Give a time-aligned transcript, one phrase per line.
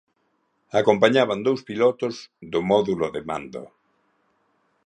[0.81, 2.15] Acompañaban dous pilotos
[2.53, 3.63] do módulo de mando.